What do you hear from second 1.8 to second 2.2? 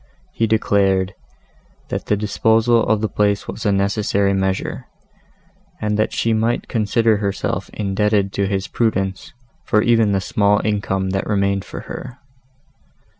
that the